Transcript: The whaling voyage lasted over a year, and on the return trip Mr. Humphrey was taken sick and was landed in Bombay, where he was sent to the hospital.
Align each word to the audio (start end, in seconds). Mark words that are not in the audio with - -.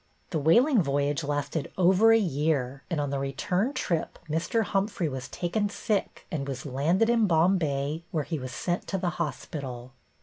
The 0.31 0.39
whaling 0.39 0.81
voyage 0.81 1.23
lasted 1.23 1.71
over 1.77 2.11
a 2.11 2.17
year, 2.17 2.81
and 2.89 2.99
on 2.99 3.11
the 3.11 3.19
return 3.19 3.71
trip 3.71 4.17
Mr. 4.27 4.63
Humphrey 4.63 5.07
was 5.07 5.27
taken 5.27 5.69
sick 5.69 6.25
and 6.31 6.47
was 6.47 6.65
landed 6.65 7.07
in 7.07 7.27
Bombay, 7.27 8.01
where 8.09 8.23
he 8.23 8.39
was 8.39 8.51
sent 8.51 8.87
to 8.87 8.97
the 8.97 9.11
hospital. 9.21 9.93